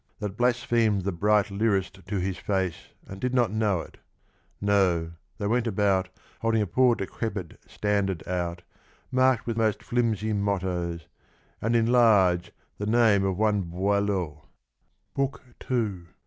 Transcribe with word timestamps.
That 0.17 0.35
blasphemed 0.35 1.03
the 1.03 1.11
bright 1.11 1.51
Lyrist 1.51 2.03
to 2.07 2.17
his 2.19 2.39
face, 2.39 2.87
And 3.05 3.21
did 3.21 3.35
not 3.35 3.51
know 3.51 3.81
it,— 3.81 3.99
no, 4.59 5.11
they 5.37 5.45
went 5.45 5.67
about 5.67 6.09
Holding 6.39 6.63
a 6.63 6.65
poor, 6.65 6.95
decrepid 6.95 7.59
standard 7.67 8.27
out 8.27 8.63
Mark'd 9.11 9.45
with 9.45 9.57
most 9.57 9.83
flimsy 9.83 10.33
mottos, 10.33 11.05
and 11.61 11.75
in 11.75 11.85
large 11.85 12.51
The 12.79 12.87
name 12.87 13.23
of 13.23 13.37
one 13.37 13.61
Boileau 13.61 14.45